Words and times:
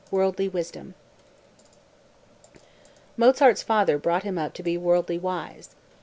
WORLDLY 0.09 0.49
WISDOM 0.49 0.95
Mozart's 3.17 3.61
father 3.61 3.99
brought 3.99 4.23
him 4.23 4.39
up 4.39 4.55
to 4.55 4.63
be 4.63 4.75
worldly 4.75 5.19
wise. 5.19 5.75